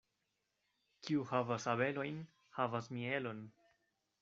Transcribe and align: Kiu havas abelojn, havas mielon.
Kiu 1.07 1.25
havas 1.33 1.67
abelojn, 1.75 2.19
havas 2.59 2.91
mielon. 2.97 3.47